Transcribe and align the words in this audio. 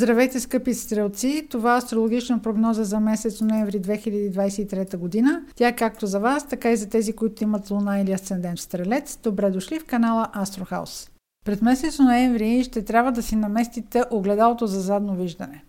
Здравейте, 0.00 0.40
скъпи 0.40 0.74
стрелци! 0.74 1.46
Това 1.50 1.74
е 1.74 1.78
астрологична 1.78 2.38
прогноза 2.38 2.84
за 2.84 3.00
месец 3.00 3.40
ноември 3.40 3.80
2023 3.80 4.96
година. 4.96 5.42
Тя 5.54 5.68
е 5.68 5.76
както 5.76 6.06
за 6.06 6.20
вас, 6.20 6.48
така 6.48 6.70
и 6.70 6.76
за 6.76 6.88
тези, 6.88 7.12
които 7.12 7.44
имат 7.44 7.70
луна 7.70 8.00
или 8.00 8.12
асцендент 8.12 8.58
в 8.58 8.62
стрелец. 8.62 9.18
Добре 9.22 9.50
дошли 9.50 9.78
в 9.78 9.84
канала 9.84 10.28
Астрохаус. 10.32 11.10
Пред 11.44 11.62
месец 11.62 11.98
ноември 11.98 12.64
ще 12.64 12.84
трябва 12.84 13.12
да 13.12 13.22
си 13.22 13.36
наместите 13.36 14.02
огледалото 14.10 14.66
за 14.66 14.80
задно 14.80 15.14
виждане. 15.14 15.64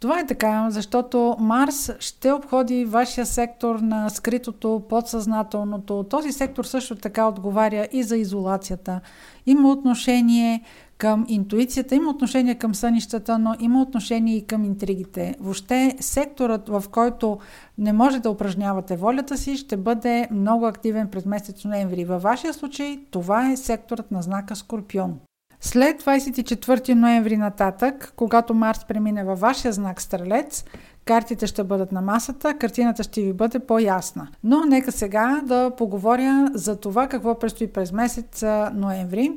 Това 0.00 0.20
е 0.20 0.26
така, 0.26 0.66
защото 0.70 1.36
Марс 1.38 1.90
ще 1.98 2.32
обходи 2.32 2.84
вашия 2.84 3.26
сектор 3.26 3.78
на 3.78 4.08
скритото, 4.08 4.82
подсъзнателното. 4.88 6.04
Този 6.10 6.32
сектор 6.32 6.64
също 6.64 6.96
така 6.96 7.28
отговаря 7.28 7.88
и 7.92 8.02
за 8.02 8.16
изолацията. 8.16 9.00
Има 9.46 9.70
отношение 9.70 10.62
към 11.02 11.24
интуицията, 11.28 11.94
има 11.94 12.10
отношение 12.10 12.54
към 12.54 12.74
сънищата, 12.74 13.38
но 13.38 13.54
има 13.60 13.82
отношение 13.82 14.36
и 14.36 14.46
към 14.46 14.64
интригите. 14.64 15.34
Въобще 15.40 15.96
секторът, 16.00 16.68
в 16.68 16.84
който 16.90 17.38
не 17.78 17.92
може 17.92 18.18
да 18.18 18.30
упражнявате 18.30 18.96
волята 18.96 19.38
си, 19.38 19.56
ще 19.56 19.76
бъде 19.76 20.28
много 20.30 20.66
активен 20.66 21.08
през 21.08 21.26
месец 21.26 21.64
ноември. 21.64 22.04
Във 22.04 22.22
вашия 22.22 22.54
случай 22.54 23.00
това 23.10 23.50
е 23.50 23.56
секторът 23.56 24.10
на 24.10 24.22
знака 24.22 24.56
Скорпион. 24.56 25.18
След 25.60 26.02
24 26.02 26.94
ноември 26.94 27.36
нататък, 27.36 28.12
когато 28.16 28.54
Марс 28.54 28.84
премине 28.84 29.24
във 29.24 29.40
вашия 29.40 29.72
знак 29.72 30.00
Стрелец, 30.00 30.64
картите 31.04 31.46
ще 31.46 31.64
бъдат 31.64 31.92
на 31.92 32.00
масата, 32.00 32.54
картината 32.54 33.02
ще 33.02 33.22
ви 33.22 33.32
бъде 33.32 33.58
по-ясна. 33.58 34.28
Но 34.44 34.64
нека 34.64 34.92
сега 34.92 35.42
да 35.46 35.70
поговоря 35.76 36.48
за 36.54 36.76
това 36.76 37.08
какво 37.08 37.38
предстои 37.38 37.66
през 37.72 37.92
месец 37.92 38.44
ноември. 38.74 39.32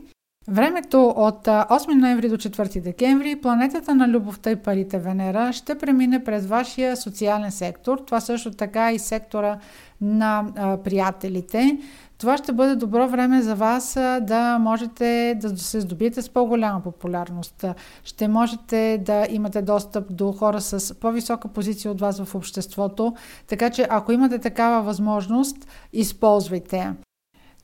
Времето 0.48 1.08
от 1.08 1.45
8 1.48 1.94
ноември 1.94 2.30
до 2.30 2.38
4 2.38 2.81
декември 2.81 3.35
планетата 3.35 3.95
на 3.95 4.08
любовта 4.08 4.52
и 4.52 4.55
парите 4.55 4.99
Венера 4.99 5.54
ще 5.54 5.77
премине 5.77 6.23
през 6.23 6.45
вашия 6.45 6.98
социален 6.98 7.52
сектор. 7.52 7.98
Това 7.98 8.21
също 8.21 8.52
така 8.52 8.91
и 8.91 8.99
сектора 8.99 9.57
на 10.02 10.46
а, 10.55 10.77
приятелите. 10.77 11.77
Това 12.18 12.37
ще 12.37 12.54
бъде 12.54 12.76
добро 12.76 13.07
време 13.07 13.41
за 13.41 13.55
вас 13.55 13.93
да 14.21 14.57
можете 14.60 15.37
да 15.41 15.57
се 15.57 15.79
здобиете 15.79 16.21
с 16.21 16.29
по-голяма 16.29 16.82
популярност. 16.84 17.65
Ще 18.04 18.27
можете 18.27 19.02
да 19.05 19.27
имате 19.30 19.62
достъп 19.62 20.15
до 20.15 20.32
хора 20.32 20.62
с 20.62 20.96
по-висока 20.99 21.48
позиция 21.48 21.91
от 21.91 22.02
вас 22.02 22.24
в 22.24 22.35
обществото, 22.35 23.15
така 23.48 23.70
че 23.70 23.87
ако 23.90 24.12
имате 24.12 24.40
такава 24.40 24.82
възможност, 24.84 25.68
използвайте. 25.93 26.93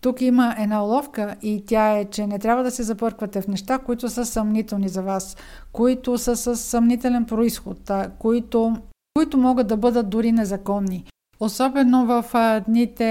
Тук 0.02 0.22
има 0.22 0.56
една 0.60 0.84
уловка 0.84 1.36
и 1.42 1.64
тя 1.66 1.98
е, 1.98 2.06
че 2.06 2.28
не 2.28 2.40
трябва 2.40 2.64
да 2.64 2.72
се 2.72 2.84
запърквате 2.84 3.42
в 3.42 3.48
неща, 3.48 3.78
които 3.78 4.10
са 4.10 4.26
съмнителни 4.26 4.90
за 4.90 5.02
вас, 5.02 5.38
които 5.72 6.18
са 6.18 6.36
с 6.36 6.56
съмнителен 6.56 7.26
происход, 7.26 7.92
които, 8.20 8.76
които 9.16 9.38
могат 9.38 9.68
да 9.68 9.78
бъдат 9.78 10.10
дори 10.10 10.32
незаконни. 10.32 11.06
Особено 11.40 12.06
в 12.06 12.26
дните 12.68 13.04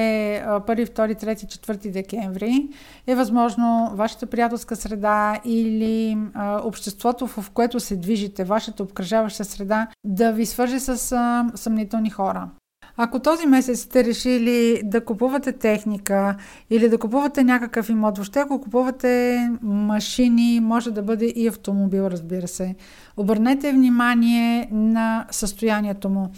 1, 0.47 0.61
2, 0.61 1.25
3, 1.25 1.35
4 1.35 1.91
декември 1.91 2.69
е 3.07 3.15
възможно 3.15 3.91
вашата 3.95 4.27
приятелска 4.27 4.77
среда 4.77 5.41
или 5.45 6.19
обществото, 6.65 7.27
в 7.27 7.51
което 7.51 7.81
се 7.81 7.97
движите, 7.97 8.45
вашата 8.45 8.83
обкръжаваща 8.83 9.45
среда, 9.45 9.89
да 10.05 10.33
ви 10.33 10.47
свърже 10.47 10.81
с 10.81 10.99
съмнителни 11.55 12.11
хора. 12.11 12.51
Ако 13.03 13.19
този 13.19 13.47
месец 13.47 13.81
сте 13.81 14.05
решили 14.05 14.81
да 14.85 15.05
купувате 15.05 15.53
техника 15.53 16.37
или 16.71 16.89
да 16.89 16.99
купувате 16.99 17.45
някакъв 17.45 17.89
имот, 17.89 18.19
въобще 18.19 18.39
ако 18.39 18.61
купувате 18.61 19.49
машини, 19.63 20.61
може 20.61 20.91
да 20.91 21.03
бъде 21.03 21.27
и 21.27 21.49
автомобил, 21.49 22.03
разбира 22.03 22.49
се. 22.49 22.75
Обърнете 23.17 23.73
внимание 23.73 24.69
на 24.73 25.27
състоянието 25.31 26.09
му. 26.09 26.29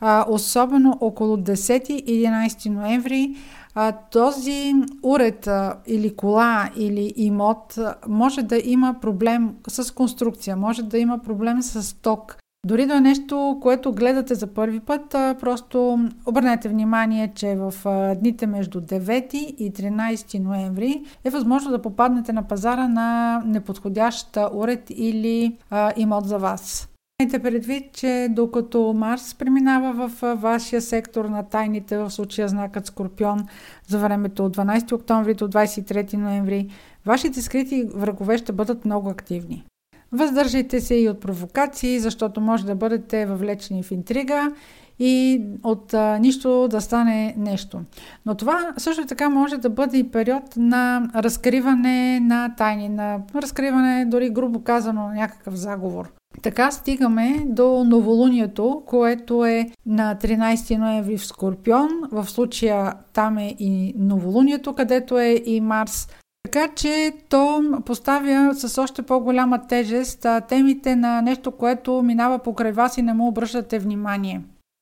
А, 0.00 0.24
особено 0.28 0.98
около 1.00 1.36
10-11 1.36 2.68
ноември 2.68 3.34
а, 3.74 3.92
този 3.92 4.74
уред 5.02 5.46
а, 5.46 5.76
или 5.86 6.16
кола 6.16 6.70
или 6.76 7.12
имот 7.16 7.78
а, 7.78 7.94
може 8.08 8.42
да 8.42 8.60
има 8.64 8.94
проблем 9.00 9.54
с 9.68 9.94
конструкция, 9.94 10.56
може 10.56 10.82
да 10.82 10.98
има 10.98 11.18
проблем 11.18 11.62
с 11.62 11.96
ток, 12.02 12.41
дори 12.66 12.86
да 12.86 12.96
е 12.96 13.00
нещо, 13.00 13.58
което 13.62 13.92
гледате 13.92 14.34
за 14.34 14.46
първи 14.46 14.80
път, 14.80 15.10
просто 15.10 16.08
обърнете 16.26 16.68
внимание, 16.68 17.32
че 17.34 17.56
в 17.56 17.74
дните 18.20 18.46
между 18.46 18.80
9 18.80 19.34
и 19.34 19.72
13 19.72 20.38
ноември 20.38 21.02
е 21.24 21.30
възможно 21.30 21.70
да 21.70 21.82
попаднете 21.82 22.32
на 22.32 22.48
пазара 22.48 22.88
на 22.88 23.38
неподходящ 23.46 24.38
уред 24.52 24.86
или 24.90 25.56
а, 25.70 25.92
имот 25.96 26.26
за 26.26 26.38
вас. 26.38 26.88
Имайте 27.20 27.38
предвид, 27.38 27.92
че 27.92 28.28
докато 28.30 28.92
Марс 28.92 29.34
преминава 29.34 30.08
в 30.08 30.36
вашия 30.36 30.82
сектор 30.82 31.24
на 31.24 31.42
тайните, 31.42 31.98
в 31.98 32.10
случая 32.10 32.48
знакът 32.48 32.86
Скорпион, 32.86 33.46
за 33.86 33.98
времето 33.98 34.44
от 34.44 34.56
12 34.56 34.92
октомври 34.92 35.34
до 35.34 35.48
23 35.48 36.14
ноември, 36.14 36.68
вашите 37.06 37.42
скрити 37.42 37.88
врагове 37.94 38.38
ще 38.38 38.52
бъдат 38.52 38.84
много 38.84 39.08
активни. 39.08 39.64
Въздържайте 40.12 40.80
се 40.80 40.94
и 40.94 41.08
от 41.08 41.20
провокации, 41.20 42.00
защото 42.00 42.40
може 42.40 42.66
да 42.66 42.74
бъдете 42.74 43.26
въвлечени 43.26 43.82
в 43.82 43.90
интрига 43.90 44.52
и 44.98 45.42
от 45.62 45.94
а, 45.94 46.18
нищо 46.18 46.68
да 46.68 46.80
стане 46.80 47.34
нещо. 47.38 47.80
Но 48.26 48.34
това 48.34 48.74
също 48.76 49.06
така 49.06 49.28
може 49.28 49.56
да 49.56 49.70
бъде 49.70 49.98
и 49.98 50.10
период 50.10 50.42
на 50.56 51.10
разкриване 51.14 52.20
на 52.20 52.54
тайни, 52.56 52.88
на 52.88 53.20
разкриване, 53.34 54.04
дори 54.04 54.30
грубо 54.30 54.62
казано, 54.62 55.08
някакъв 55.08 55.54
заговор. 55.54 56.12
Така 56.42 56.70
стигаме 56.70 57.42
до 57.46 57.84
новолунието, 57.84 58.82
което 58.86 59.44
е 59.44 59.70
на 59.86 60.16
13 60.16 60.78
ноември 60.78 61.18
в 61.18 61.26
Скорпион. 61.26 61.88
В 62.12 62.30
случая 62.30 62.94
там 63.12 63.38
е 63.38 63.54
и 63.58 63.94
новолунието, 63.96 64.72
където 64.72 65.18
е 65.18 65.42
и 65.46 65.60
Марс 65.60 66.08
така 66.52 66.74
че 66.74 67.12
то 67.28 67.62
поставя 67.86 68.54
с 68.54 68.78
още 68.82 69.02
по-голяма 69.02 69.66
тежест 69.66 70.26
темите 70.48 70.96
на 70.96 71.22
нещо, 71.22 71.50
което 71.50 72.02
минава 72.02 72.38
покрай 72.38 72.72
вас 72.72 72.98
и 72.98 73.02
не 73.02 73.14
му 73.14 73.26
обръщате 73.26 73.78
внимание. 73.78 74.40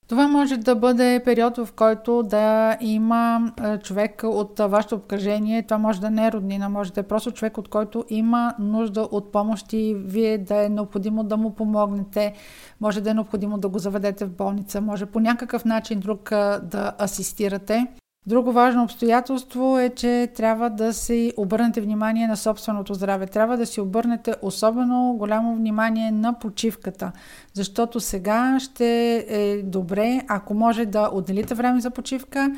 Това 0.09 0.29
може 0.29 0.57
да 0.57 0.75
бъде 0.75 1.23
период, 1.25 1.57
в 1.57 1.69
който 1.77 2.23
да 2.23 2.77
има 2.81 3.53
човек 3.83 4.23
от 4.25 4.59
вашето 4.59 4.95
обкръжение. 4.95 5.63
Това 5.63 5.79
може 5.79 6.01
да 6.01 6.11
не 6.11 6.27
е 6.27 6.33
роднина, 6.33 6.69
може 6.69 6.93
да 6.93 7.01
е 7.01 7.09
просто 7.09 7.31
човек, 7.33 7.59
от 7.59 7.69
който 7.69 8.05
има 8.09 8.55
нужда 8.59 9.01
от 9.01 9.33
помощ 9.33 9.73
и 9.73 9.95
вие 9.99 10.39
да 10.39 10.65
е 10.65 10.69
необходимо 10.69 11.25
да 11.25 11.37
му 11.37 11.55
помогнете. 11.55 12.33
Може 12.81 13.01
да 13.01 13.11
е 13.11 13.15
необходимо 13.15 13.59
да 13.59 13.69
го 13.69 13.79
заведете 13.79 14.25
в 14.25 14.31
болница, 14.31 14.81
може 14.81 15.07
по 15.07 15.21
някакъв 15.21 15.65
начин 15.65 16.01
друг 16.01 16.31
да 16.63 16.93
асистирате. 17.01 17.87
Друго 18.27 18.53
важно 18.53 18.85
обстоятелство 18.85 19.79
е, 19.79 19.89
че 19.89 20.29
трябва 20.35 20.71
да 20.71 20.93
си 20.95 21.33
обърнете 21.37 21.81
внимание 21.81 22.27
на 22.27 22.37
собственото 22.37 22.95
здраве. 22.95 23.27
Трябва 23.27 23.57
да 23.57 23.67
си 23.67 23.81
обърнете 23.81 24.35
особено 24.43 25.15
голямо 25.19 25.57
внимание 25.57 26.11
на 26.11 26.39
почивката, 26.39 27.13
защото 27.55 28.01
сега 28.01 28.61
ще 28.61 29.17
е 29.29 29.63
добре, 29.63 30.21
ако 30.29 30.55
може 30.55 30.87
да 30.87 31.11
отделите 31.13 31.55
време 31.55 31.81
за 31.81 31.91
почивка. 31.91 32.53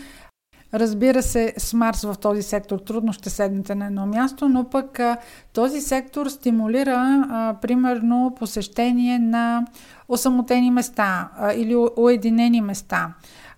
Разбира 0.74 1.22
се, 1.22 1.54
с 1.58 1.74
Марс 1.74 2.02
в 2.02 2.14
този 2.20 2.42
сектор 2.42 2.78
трудно 2.78 3.12
ще 3.12 3.30
седнете 3.30 3.74
на 3.74 3.86
едно 3.86 4.06
място, 4.06 4.48
но 4.48 4.64
пък 4.64 5.00
този 5.52 5.80
сектор 5.80 6.26
стимулира, 6.26 7.26
а, 7.30 7.54
примерно, 7.62 8.34
посещение 8.38 9.18
на 9.18 9.66
осамотени 10.08 10.70
места 10.70 11.30
а, 11.38 11.52
или 11.52 11.76
уединени 11.96 12.60
места. 12.60 13.14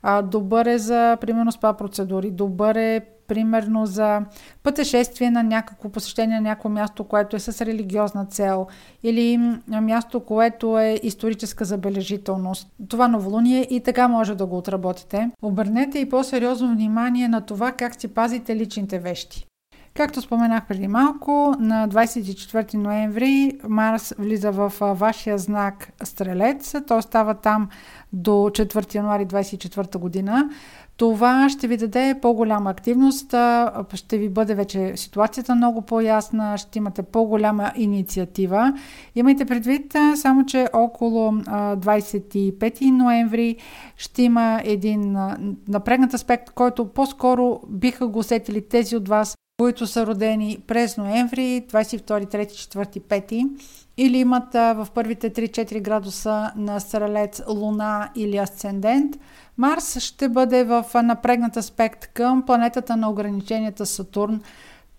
А, 0.07 0.23
добър 0.23 0.67
е 0.67 0.79
за, 0.79 1.17
примерно, 1.21 1.53
спа 1.53 1.73
процедури. 1.73 2.31
Добър 2.31 2.75
е, 2.75 3.01
примерно, 3.27 3.87
за 3.87 4.21
пътешествие 4.63 5.31
на 5.31 5.43
някакво 5.43 5.89
посещение 5.89 6.37
на 6.37 6.43
някакво 6.43 6.69
място, 6.69 7.05
което 7.05 7.37
е 7.37 7.39
с 7.39 7.67
религиозна 7.67 8.27
цел 8.27 8.67
или 9.03 9.39
място, 9.69 10.21
което 10.21 10.79
е 10.79 11.01
историческа 11.03 11.65
забележителност. 11.65 12.69
Това 12.89 13.09
новолуние 13.09 13.67
и 13.71 13.81
така 13.81 14.09
може 14.09 14.35
да 14.35 14.47
го 14.47 14.59
отработите. 14.59 15.31
Обърнете 15.43 15.99
и 15.99 16.09
по-сериозно 16.09 16.75
внимание 16.75 17.29
на 17.29 17.41
това 17.41 17.73
как 17.73 18.01
си 18.01 18.09
пазите 18.09 18.57
личните 18.57 18.99
вещи. 18.99 19.47
Както 19.97 20.21
споменах 20.21 20.67
преди 20.67 20.89
малко, 20.89 21.55
на 21.59 21.89
24 21.89 22.75
ноември 22.75 23.59
Марс 23.69 24.15
влиза 24.19 24.51
в 24.51 24.73
вашия 24.81 25.39
знак 25.39 25.93
Стрелец. 26.03 26.75
Той 26.87 27.03
става 27.03 27.35
там 27.35 27.69
до 28.13 28.31
4 28.31 28.95
януари 28.95 29.27
24 29.27 29.99
година. 29.99 30.51
Това 30.97 31.49
ще 31.49 31.69
ви 31.69 31.77
даде 31.77 32.19
по-голяма 32.23 32.71
активност, 32.71 33.35
ще 33.95 34.19
ви 34.19 34.29
бъде 34.29 34.55
вече 34.55 34.93
ситуацията 34.97 35.55
много 35.55 35.83
по-ясна, 35.83 36.59
ще 36.59 36.79
имате 36.79 37.03
по-голяма 37.03 37.73
инициатива. 37.77 38.73
Имайте 39.15 39.45
предвид 39.45 39.97
само, 40.17 40.47
че 40.47 40.69
около 40.73 41.33
25 41.33 42.91
ноември 42.91 43.57
ще 43.97 44.23
има 44.23 44.61
един 44.65 45.17
напрегнат 45.69 46.15
аспект, 46.15 46.51
който 46.51 46.89
по-скоро 46.89 47.61
биха 47.69 48.07
го 48.07 48.19
усетили 48.19 48.69
тези 48.69 48.97
от 48.97 49.09
вас, 49.09 49.37
които 49.59 49.87
са 49.87 50.07
родени 50.07 50.59
през 50.67 50.97
ноември, 50.97 51.65
22, 51.69 52.03
3, 52.07 52.47
4, 52.47 53.01
5 53.01 53.49
или 53.97 54.19
имат 54.19 54.55
в 54.55 54.89
първите 54.95 55.31
3-4 55.31 55.81
градуса 55.83 56.53
на 56.57 56.81
Стрелец 56.81 57.43
Луна 57.49 58.09
или 58.15 58.37
Асцендент, 58.37 59.17
Марс 59.59 60.01
ще 60.01 60.29
бъде 60.29 60.65
в 60.65 60.85
напрегнат 61.03 61.57
аспект 61.57 62.07
към 62.07 62.43
планетата 62.43 62.97
на 62.97 63.11
ограниченията 63.11 63.87
Сатурн. 63.87 64.41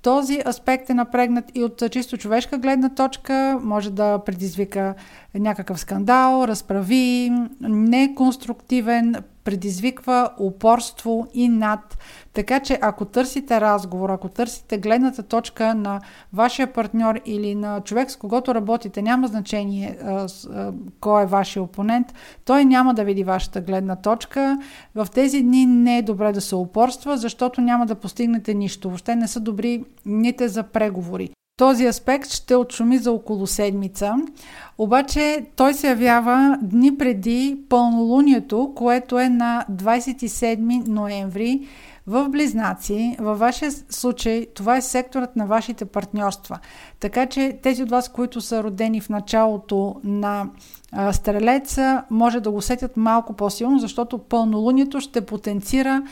Този 0.02 0.42
аспект 0.48 0.90
е 0.90 0.94
напрегнат 0.94 1.46
и 1.56 1.64
от 1.64 1.84
чисто 1.92 2.18
човешка 2.18 2.58
гледна 2.58 2.90
точка, 2.90 3.60
може 3.64 3.92
да 3.92 4.20
предизвика 4.20 4.96
някакъв 5.34 5.80
скандал, 5.80 6.46
разправи, 6.48 7.32
неконструктивен, 7.62 9.16
предизвиква 9.46 10.30
упорство 10.40 11.28
и 11.34 11.50
над. 11.50 11.98
Така 12.34 12.60
че 12.60 12.80
ако 12.82 13.06
търсите 13.06 13.62
разговор, 13.62 14.10
ако 14.10 14.30
търсите 14.30 14.78
гледната 14.78 15.24
точка 15.24 15.76
на 15.76 16.02
вашия 16.34 16.74
партньор 16.74 17.20
или 17.26 17.56
на 17.56 17.82
човек, 17.82 18.12
с 18.12 18.16
когото 18.16 18.56
работите, 18.56 19.02
няма 19.02 19.28
значение 19.28 19.98
а, 20.04 20.28
а, 20.54 20.74
кой 21.00 21.24
е 21.24 21.26
вашия 21.26 21.64
опонент, 21.64 22.14
той 22.46 22.66
няма 22.66 22.94
да 22.94 23.04
види 23.04 23.24
вашата 23.24 23.62
гледна 23.62 23.96
точка. 23.96 24.60
В 24.96 25.08
тези 25.14 25.42
дни 25.42 25.66
не 25.66 25.98
е 25.98 26.02
добре 26.02 26.32
да 26.32 26.42
се 26.42 26.56
упорства, 26.56 27.18
защото 27.18 27.62
няма 27.62 27.86
да 27.86 27.96
постигнете 27.96 28.54
нищо. 28.54 28.90
Въобще 28.90 29.16
не 29.16 29.28
са 29.28 29.40
добри 29.40 29.84
ните 30.06 30.48
за 30.48 30.64
преговори. 30.64 31.30
Този 31.58 31.86
аспект 31.86 32.30
ще 32.30 32.56
отшуми 32.56 32.98
за 32.98 33.12
около 33.12 33.48
седмица, 33.48 34.16
обаче 34.78 35.46
той 35.56 35.74
се 35.74 35.90
явява 35.90 36.58
дни 36.62 36.98
преди 36.98 37.58
пълнолунието, 37.70 38.72
което 38.76 39.20
е 39.20 39.30
на 39.30 39.66
27 39.72 40.88
ноември 40.88 41.68
в 42.08 42.30
Близнаци. 42.30 43.16
Във 43.20 43.40
вашия 43.40 43.72
случай 43.72 44.46
това 44.56 44.78
е 44.78 44.82
секторът 44.82 45.36
на 45.36 45.46
вашите 45.46 45.86
партньорства. 45.86 46.60
Така 47.00 47.26
че 47.26 47.60
тези 47.64 47.84
от 47.84 47.90
вас, 47.90 48.10
които 48.10 48.42
са 48.42 48.64
родени 48.64 49.02
в 49.02 49.10
началото 49.10 49.96
на 50.04 50.50
Стрелеца, 51.12 52.04
може 52.10 52.40
да 52.40 52.52
го 52.52 52.62
сетят 52.62 52.98
малко 52.98 53.34
по-силно, 53.34 53.80
защото 53.80 54.18
пълнолунието 54.18 55.00
ще 55.00 55.26
потенцира 55.26 56.04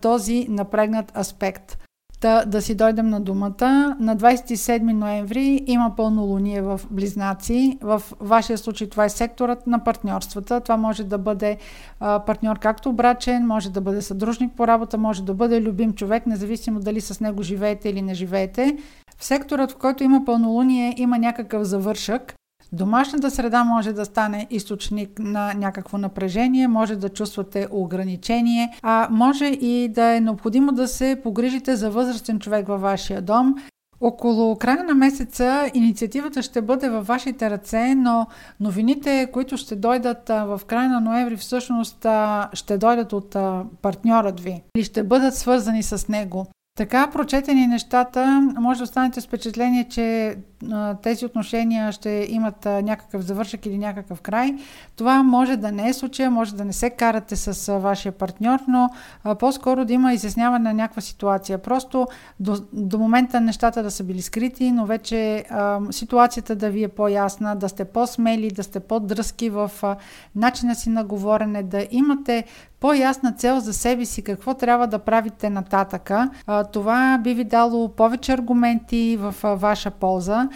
този 0.00 0.46
напрегнат 0.48 1.16
аспект. 1.16 1.83
Та, 2.24 2.44
да 2.44 2.62
си 2.62 2.74
дойдем 2.74 3.08
на 3.08 3.20
думата. 3.20 3.96
На 4.00 4.16
27 4.16 4.92
ноември 4.92 5.64
има 5.66 5.96
пълнолуние 5.96 6.62
в 6.62 6.80
Близнаци. 6.90 7.78
В 7.82 8.02
вашия 8.20 8.58
случай 8.58 8.88
това 8.88 9.04
е 9.04 9.08
секторът 9.08 9.66
на 9.66 9.84
партньорствата. 9.84 10.60
Това 10.60 10.76
може 10.76 11.04
да 11.04 11.18
бъде 11.18 11.56
а, 12.00 12.20
партньор 12.20 12.58
както 12.58 12.92
брачен, 12.92 13.46
може 13.46 13.70
да 13.70 13.80
бъде 13.80 14.02
съдружник 14.02 14.52
по 14.56 14.66
работа, 14.66 14.98
може 14.98 15.22
да 15.22 15.34
бъде 15.34 15.60
любим 15.60 15.92
човек, 15.92 16.26
независимо 16.26 16.80
дали 16.80 17.00
с 17.00 17.20
него 17.20 17.42
живеете 17.42 17.88
или 17.88 18.02
не 18.02 18.14
живеете. 18.14 18.76
В 19.18 19.24
секторът, 19.24 19.72
в 19.72 19.76
който 19.76 20.04
има 20.04 20.24
пълнолуние, 20.24 20.94
има 20.96 21.18
някакъв 21.18 21.62
завършък. 21.62 22.34
Домашната 22.74 23.30
среда 23.30 23.64
може 23.64 23.92
да 23.92 24.04
стане 24.04 24.46
източник 24.50 25.18
на 25.18 25.54
някакво 25.54 25.98
напрежение, 25.98 26.68
може 26.68 26.96
да 26.96 27.08
чувствате 27.08 27.68
ограничение, 27.70 28.78
а 28.82 29.08
може 29.10 29.44
и 29.46 29.88
да 29.88 30.16
е 30.16 30.20
необходимо 30.20 30.72
да 30.72 30.88
се 30.88 31.20
погрижите 31.22 31.76
за 31.76 31.90
възрастен 31.90 32.38
човек 32.38 32.66
във 32.66 32.80
вашия 32.80 33.22
дом. 33.22 33.54
Около 34.00 34.56
края 34.56 34.84
на 34.84 34.94
месеца 34.94 35.70
инициативата 35.74 36.42
ще 36.42 36.62
бъде 36.62 36.88
във 36.88 37.06
вашите 37.06 37.50
ръце, 37.50 37.94
но 37.94 38.26
новините, 38.60 39.30
които 39.32 39.56
ще 39.56 39.76
дойдат 39.76 40.28
в 40.28 40.60
края 40.66 40.88
на 40.88 41.00
ноември, 41.00 41.36
всъщност 41.36 42.06
ще 42.52 42.78
дойдат 42.78 43.12
от 43.12 43.36
партньорът 43.82 44.40
ви 44.40 44.62
или 44.76 44.84
ще 44.84 45.02
бъдат 45.02 45.34
свързани 45.34 45.82
с 45.82 46.08
него. 46.08 46.46
Така, 46.76 47.06
прочетени 47.06 47.66
нещата, 47.66 48.52
може 48.58 48.78
да 48.78 48.84
останете 48.84 49.20
с 49.20 49.26
впечатление, 49.26 49.84
че 49.90 50.36
а, 50.72 50.94
тези 50.94 51.26
отношения 51.26 51.92
ще 51.92 52.26
имат 52.30 52.66
а, 52.66 52.82
някакъв 52.82 53.22
завършък 53.22 53.66
или 53.66 53.78
някакъв 53.78 54.20
край. 54.20 54.54
Това 54.96 55.22
може 55.22 55.56
да 55.56 55.72
не 55.72 55.88
е 55.88 55.92
случая, 55.92 56.30
може 56.30 56.54
да 56.54 56.64
не 56.64 56.72
се 56.72 56.90
карате 56.90 57.36
с 57.36 57.68
а, 57.68 57.78
вашия 57.78 58.12
партньор, 58.12 58.58
но 58.68 58.90
а, 59.24 59.34
по-скоро 59.34 59.84
да 59.84 59.92
има 59.92 60.12
изясняване 60.12 60.64
на 60.64 60.74
някаква 60.74 61.02
ситуация. 61.02 61.58
Просто 61.58 62.06
до, 62.40 62.56
до 62.72 62.98
момента 62.98 63.40
нещата 63.40 63.82
да 63.82 63.90
са 63.90 64.04
били 64.04 64.22
скрити, 64.22 64.72
но 64.72 64.86
вече 64.86 65.44
а, 65.50 65.80
ситуацията 65.90 66.56
да 66.56 66.70
ви 66.70 66.82
е 66.82 66.88
по-ясна, 66.88 67.56
да 67.56 67.68
сте 67.68 67.84
по-смели, 67.84 68.50
да 68.50 68.62
сте 68.62 68.80
по-дръзки 68.80 69.50
в 69.50 69.70
а, 69.82 69.96
начина 70.34 70.74
си 70.74 70.90
на 70.90 71.04
говорене, 71.04 71.62
да 71.62 71.86
имате 71.90 72.44
по-ясна 72.84 73.32
цел 73.32 73.60
за 73.60 73.72
себе 73.72 74.04
си, 74.04 74.22
какво 74.22 74.54
трябва 74.54 74.86
да 74.86 74.98
правите 74.98 75.50
нататъка. 75.50 76.30
Това 76.72 77.18
би 77.18 77.34
ви 77.34 77.44
дало 77.44 77.88
повече 77.88 78.32
аргументи 78.32 79.16
в 79.20 79.34
ваша 79.42 79.90
полза. 79.90 80.48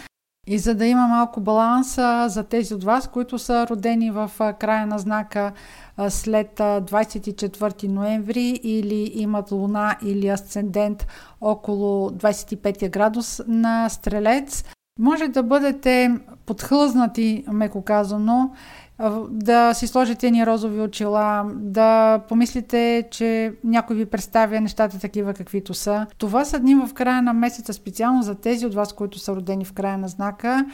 И 0.47 0.57
за 0.57 0.75
да 0.75 0.85
има 0.85 1.07
малко 1.07 1.41
баланс 1.41 1.95
за 2.33 2.45
тези 2.49 2.73
от 2.73 2.83
вас, 2.83 3.07
които 3.07 3.39
са 3.39 3.67
родени 3.67 4.11
в 4.11 4.31
края 4.59 4.87
на 4.87 4.99
знака 4.99 5.51
след 6.09 6.57
24 6.57 7.87
ноември 7.87 8.59
или 8.63 9.11
имат 9.15 9.51
луна 9.51 9.95
или 10.05 10.27
асцендент 10.27 11.07
около 11.41 12.09
25 12.09 12.89
градус 12.89 13.41
на 13.47 13.89
стрелец, 13.89 14.63
може 14.99 15.27
да 15.27 15.43
бъдете 15.43 16.15
подхлъзнати, 16.45 17.43
меко 17.51 17.81
казано, 17.81 18.51
да 19.29 19.73
си 19.73 19.87
сложите 19.87 20.31
ни 20.31 20.45
розови 20.45 20.81
очила, 20.81 21.45
да 21.55 22.19
помислите, 22.19 23.07
че 23.11 23.53
някой 23.63 23.95
ви 23.95 24.05
представя 24.05 24.61
нещата 24.61 24.99
такива 24.99 25.33
каквито 25.33 25.73
са. 25.73 26.05
Това 26.17 26.45
са 26.45 26.59
дни 26.59 26.75
в 26.75 26.93
края 26.93 27.21
на 27.21 27.33
месеца, 27.33 27.73
специално 27.73 28.23
за 28.23 28.35
тези 28.35 28.65
от 28.65 28.73
вас, 28.73 28.93
които 28.93 29.19
са 29.19 29.35
родени 29.35 29.65
в 29.65 29.73
края 29.73 29.97
на 29.97 30.07
знака, 30.07 30.65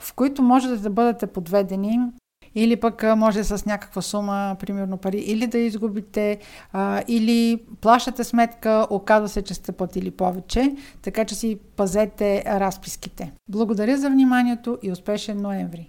в 0.00 0.14
които 0.16 0.42
можете 0.42 0.76
да 0.76 0.90
бъдете 0.90 1.26
подведени 1.26 2.00
или 2.54 2.76
пък 2.76 3.04
може 3.16 3.44
с 3.44 3.66
някаква 3.66 4.02
сума, 4.02 4.56
примерно 4.60 4.96
пари, 4.96 5.18
или 5.18 5.46
да 5.46 5.58
изгубите, 5.58 6.38
а, 6.72 7.02
или 7.08 7.62
плащате 7.80 8.24
сметка, 8.24 8.86
оказва 8.90 9.28
се, 9.28 9.42
че 9.42 9.54
сте 9.54 9.72
платили 9.72 10.10
повече, 10.10 10.76
така 11.02 11.24
че 11.24 11.34
си 11.34 11.58
пазете 11.76 12.42
разписките. 12.46 13.32
Благодаря 13.48 13.96
за 13.96 14.10
вниманието 14.10 14.78
и 14.82 14.92
успешен 14.92 15.42
ноември! 15.42 15.82